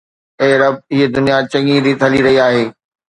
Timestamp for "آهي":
2.47-2.65